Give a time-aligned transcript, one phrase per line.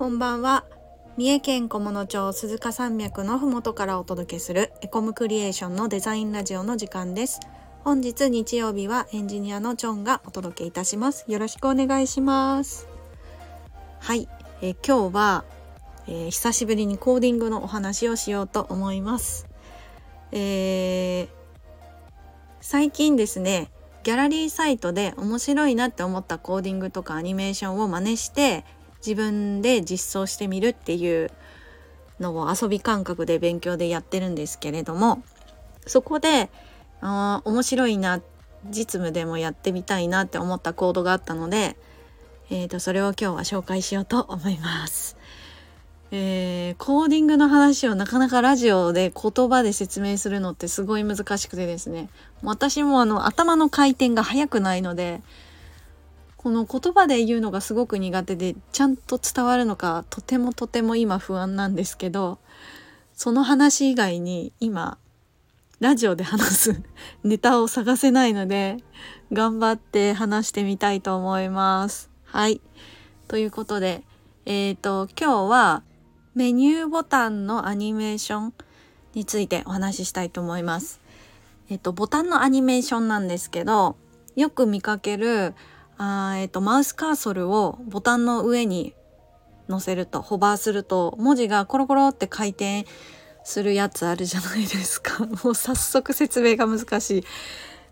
[0.00, 0.64] こんばんは。
[1.18, 7.38] 三重県菰野町鈴鹿山脈のふもとからお届けするエコムクリエーションのデザインラジオの時間です。
[7.84, 11.26] 本日日曜日はエンジニアのチョンがお届けいたします。
[11.28, 12.88] よろしくお願いします。
[13.98, 14.26] はい、
[14.62, 15.44] え今日は、
[16.06, 19.48] えー、久しぶりにコーディングのお話をしようと思います、
[20.32, 21.28] えー、
[22.62, 23.70] 最近ですね
[24.02, 28.64] ギャラリーサイトで面白いなって思ったコーディングとかアニメーションを真似して
[29.04, 31.30] 自分で実装してみるっていう
[32.20, 35.22] のを遊び感覚で勉強でやってるんですけれども
[35.86, 36.50] そこで
[37.00, 38.20] あ面白いな
[38.66, 41.76] 実務でもやってみたいなって思ったコードがあったので、
[42.50, 45.16] えー、とそれを今日は紹介しようと思います。
[46.12, 52.08] えー、コーディングの話をなかなかラジオで言葉で説明するのってすごい難しくてですね
[52.42, 55.22] 私もあの頭の回転が速くないので
[56.42, 62.38] この言葉で言うのがすごく苦手でちゃんと伝わるのかとてもとても今不安なんですけど
[63.12, 64.96] その話以外に今
[65.80, 66.82] ラジオで話す
[67.24, 68.78] ネタを探せないので
[69.30, 72.08] 頑張って話してみたいと思います。
[72.24, 72.62] はい。
[73.28, 74.02] ということで、
[74.46, 75.82] えっ、ー、と、今日は
[76.34, 78.54] メニューボタンのアニメーション
[79.14, 81.00] についてお話ししたいと思います。
[81.68, 83.96] えっ、ー、と、ボタンのアニメーションなんですけど、
[84.36, 85.54] よく見かける
[86.02, 88.94] あえっと、マウスカーソルをボタンの上に
[89.68, 92.86] 乗せるとホバーすると文字がコロコロって回転
[93.44, 95.26] するやつあるじゃないですか。
[95.44, 97.24] もう早速説明が難しい。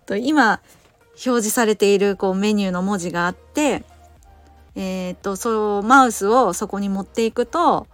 [0.06, 0.60] と今
[1.08, 3.84] 表示されているこうメニューの文字があって
[4.74, 7.86] えっ、とそうマウスをそこに持っていくと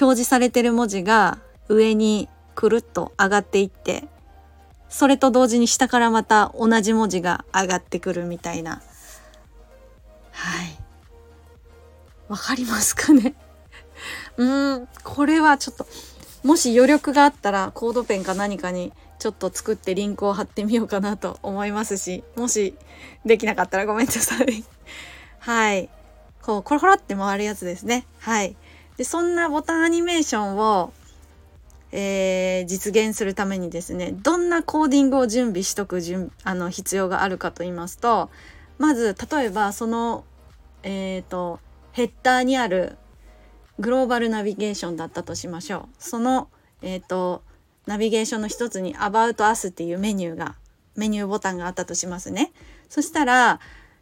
[0.00, 4.08] 表示されてる文字が上にくるっと上がっていって
[4.88, 8.80] それと同時に下からまた同じ文字が上がってくるみたいな
[10.38, 10.78] はい。
[12.28, 13.34] わかりますかね？
[14.36, 15.86] うーんこれはちょっと
[16.44, 22.76] もし余力があったらコードペンか何かにちょっと作ってリンクを貼ってみようかなと思いますしもし
[23.24, 24.64] できなかったらごめんなさい。
[25.40, 25.88] はい。
[26.42, 28.06] こうコロコロって回るやつですね。
[28.20, 28.56] はい。
[28.96, 30.92] でそんなボタンアニメーションを
[31.90, 36.02] えー、実現するためにですねどんなコーディングを準備しとく
[36.44, 38.28] あの必要があるかと言いますと
[38.78, 40.24] まず例えばその
[40.82, 41.60] えっ、ー、と
[41.92, 42.96] ヘッダーにある
[43.78, 45.88] グローバルナビゲーションだったとしましょう。
[45.98, 46.48] その
[46.82, 47.42] えっ、ー、と
[47.86, 50.56] ナビゲーションの一つに About Us っていうメニューが
[50.96, 52.52] メニューボタンがあったとしますね。
[52.88, 53.60] そしたら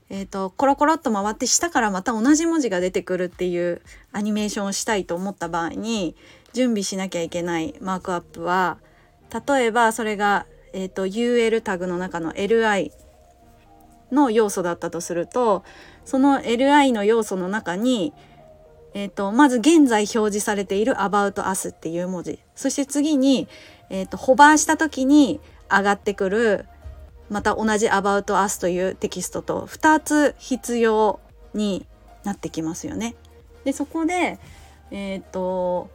[0.09, 3.83] えーと、コロコロっと回って下からまた同じ文字が出てくるっていう
[4.13, 6.15] アニメーションをしたいと思った場合に
[6.53, 8.79] 準備しなきゃいけないマークアップは
[9.49, 12.93] 例えばそれが、えーと UL タグの中の LI
[14.13, 15.65] の要素だったとすると
[16.05, 18.13] その LI の要素の中に、
[18.95, 23.49] えーと、まず現在表示されている About Us っていう文字そして次に、
[23.91, 25.41] えーと、ホバーした時に
[25.71, 26.67] 上がってくる
[27.29, 31.19] また同じ About Us というテキストと2つ必要
[31.55, 31.87] に
[32.23, 33.17] なってきますよね。
[33.65, 34.39] でそこで、
[34.91, 35.91] えーと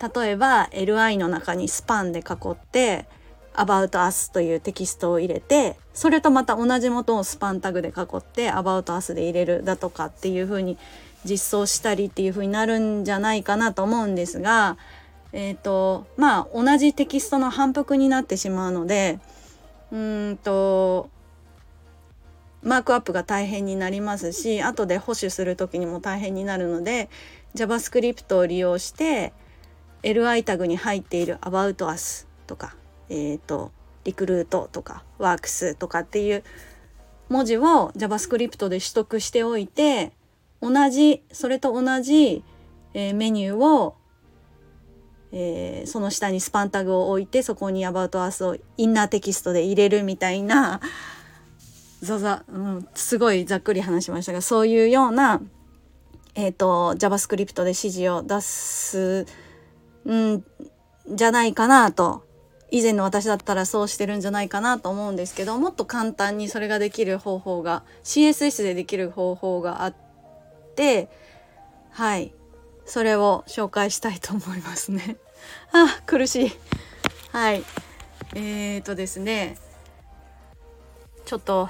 [0.00, 3.06] 例えば LI の中にスパンで囲って
[3.54, 10.78] About Us というテキストを入れてそれとまた同じ元をスパンタグで囲って About Us で入れるだとかっていう風に
[11.24, 14.78] 実装したりっていう風になるんじゃないかなと思うんですが
[15.32, 19.18] えっ、ー、とまあ同じテキストの反復になってしまうので
[19.92, 21.10] うんと
[22.62, 27.08] マークアップが大変になりますし後で保守する時にも大変になるので
[27.54, 29.32] JavaScript を利用して
[30.02, 32.74] LI タグに入っている About Us とか
[33.10, 33.72] えっ、ー、と
[34.04, 36.42] リクルートとかワークスとかっていう
[37.28, 40.12] 文字を JavaScript で取得しておいて
[40.62, 42.42] 同じそれと同じ、
[42.94, 43.96] えー、メニューを、
[45.32, 50.80] えー、その下にスパンタグを置いてそこに About Us をインナーテキストで入れるみたいな
[52.02, 55.40] ざざ、うん、すごいざっくり話しましたがそういうような、
[56.34, 59.26] えーと、JavaScript で指示を出す
[60.10, 60.42] ん
[61.08, 62.24] じゃないかなと
[62.70, 69.94] 以前の私だったらそうしてるんじゃないかなと思うんですけどもっと簡単にそれができる方法が CSS でできる方法があっ
[70.76, 71.08] て
[71.90, 72.32] はい。
[72.86, 75.16] それを紹介したいと思いますね。
[75.72, 76.52] あ苦しい。
[77.32, 77.64] はい。
[78.34, 79.58] えーとですね。
[81.24, 81.68] ちょっと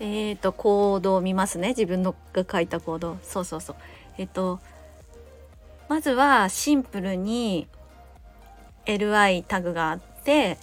[0.00, 1.68] えーとコードを見ますね。
[1.68, 3.76] 自分のが書いたコードそうそうそう。
[4.18, 4.60] えっ、ー、と
[5.88, 7.68] まずはシンプルに
[8.86, 10.58] li タグがあってて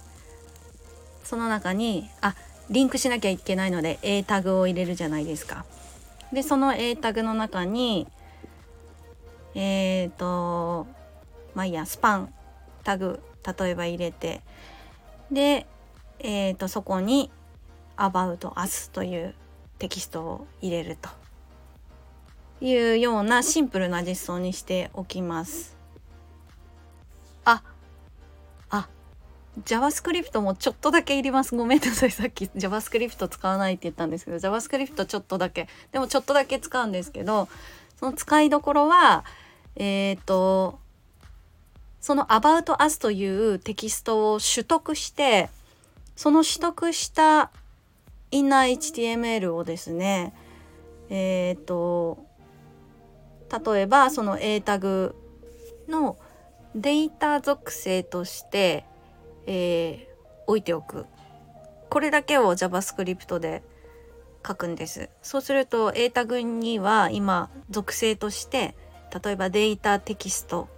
[1.24, 2.34] その中にあ
[2.70, 5.64] リンクしなきゃいけないので A タグを入れるじゃないですか。
[6.32, 8.06] でその A タグの中に
[9.54, 10.86] えっ、ー、と
[11.54, 12.34] まあいいやスパン
[12.84, 13.20] タグ
[13.58, 14.40] 例えば入れて
[15.30, 15.66] で、
[16.20, 17.30] えーと、そこに
[17.96, 19.34] 「About Us」という
[19.78, 21.08] テキストを入れると
[22.64, 25.81] いうようなシンプルな実装にしておきます。
[29.60, 31.54] JavaScript もちょっとだけいります。
[31.54, 32.10] ごめんなさい。
[32.10, 35.68] さっき JavaScript 使わないって言ったんですけど、JavaScript ちょっとだけ。
[35.92, 37.48] でもちょっとだけ使うんですけど、
[37.96, 39.24] その使いどころは、
[39.76, 40.80] えっ、ー、と、
[42.02, 45.48] その About Us というテキストを取得して
[46.16, 47.52] その取得した
[48.32, 50.34] インナー HTML をですね
[51.10, 52.26] えっ、ー、と
[53.72, 55.14] 例えばその A タグ
[55.88, 56.16] の
[56.74, 58.86] データ属性として、
[59.46, 61.06] えー、置いておく
[61.90, 63.62] これだけを JavaScript で
[64.46, 68.74] 書くんですそうすると A タグには今属性として
[69.24, 70.68] 例えばデータテキスト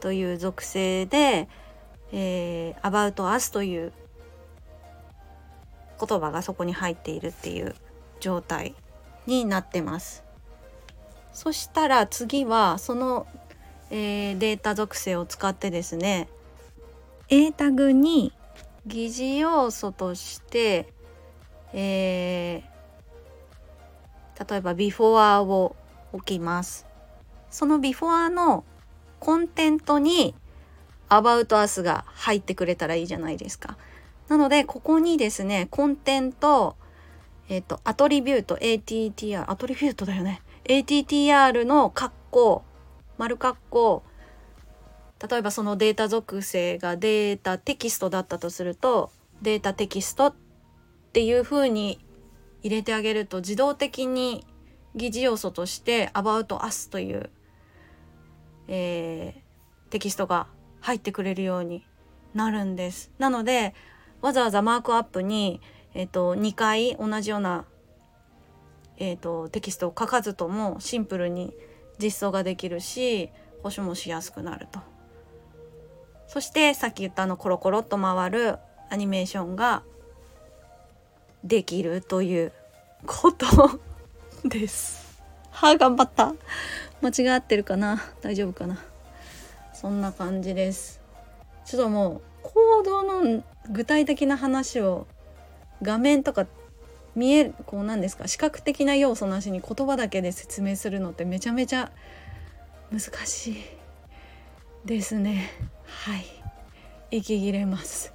[0.00, 1.48] という属性で、
[2.12, 3.92] えー、about us という
[6.06, 7.74] 言葉がそこに入っているっていう
[8.18, 8.74] 状態
[9.26, 10.24] になってます。
[11.32, 13.26] そしたら次はその、
[13.90, 16.28] えー、データ属性を使ってですね
[17.32, 18.32] A タグに
[18.86, 20.92] 疑似要素として、
[21.72, 25.76] えー、例えば before を
[26.12, 26.86] 置きます。
[27.48, 28.64] その before の
[29.20, 30.34] コンテントに
[31.08, 33.76] About Us が入ってくれたらいいじゃないですか。
[34.26, 36.76] なので、ここにですね、コンテント、
[37.48, 40.42] えっ、ー、と、アトリビュート、ATTR、アトリビュートだよね。
[40.64, 42.64] ATTR の括弧、
[43.18, 44.02] 丸括弧、
[45.28, 49.10] 例えばそのデータ属性がデータテキストだったとすると、
[49.42, 50.34] データテキストっ
[51.12, 51.98] ていう風に
[52.62, 54.46] 入れてあげると自動的に
[54.94, 57.30] 疑似要素として About Us という
[58.72, 60.46] えー、テキストが
[60.80, 61.84] 入ってくれるように
[62.32, 63.10] なるんです。
[63.18, 63.74] なので
[64.22, 65.60] わざわざマークアップに、
[65.92, 67.64] えーと、2回同じような、
[68.96, 71.52] えーと、テキストを書かずともシンプルに
[71.98, 73.30] 実装ができるし
[73.62, 74.80] 保守もしやすくなると。
[76.32, 78.56] そしてさっき言ったあのコロコロっと回る
[78.88, 79.82] アニメーションが
[81.42, 82.52] できるという
[83.04, 83.46] こと
[84.48, 85.18] です。
[85.50, 86.32] はあ頑張った。
[87.02, 88.00] 間違ってるかな？
[88.20, 88.78] 大丈夫かな？
[89.72, 91.00] そんな感じです。
[91.64, 95.08] ちょっともう行動の具体的な話を
[95.82, 96.46] 画面とか
[97.16, 98.28] 見えるこうなんですか？
[98.28, 101.90] 視覚的な要素なしに言葉だけで説明するのってめちゃめちゃ
[102.92, 103.56] 難しい
[104.84, 105.50] ですね。
[105.90, 106.26] はい。
[107.10, 108.12] 息切れます。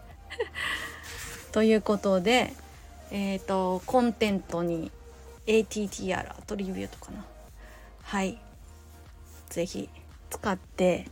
[1.52, 2.54] ということで
[3.12, 4.92] えっ、ー、とコンテントに
[5.46, 7.26] ATTR アトリビュートかな。
[8.04, 8.40] はい。
[9.50, 9.90] 是非
[10.30, 11.08] 使って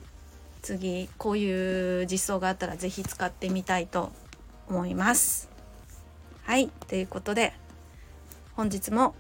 [0.62, 4.12] 次こういう実装があったら是非使ってみたいと
[4.68, 5.50] 思います。
[6.44, 6.70] はい。
[6.88, 7.54] ということで
[8.56, 9.16] 本日も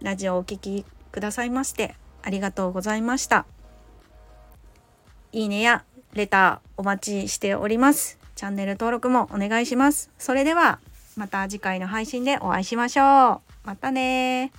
[0.00, 3.46] ラジオをお聴きくださいましてありがとうございました。
[5.32, 8.18] いいねやレターお待ちしております。
[8.34, 10.10] チャンネル登録もお願いします。
[10.18, 10.78] それでは
[11.16, 13.66] また次回の配信でお会いしましょう。
[13.66, 14.52] またね